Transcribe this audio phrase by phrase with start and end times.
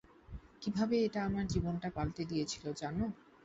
[0.61, 3.05] কীভাবে এটা আমার জীবনটা পাল্টে দিয়েছিল জানো?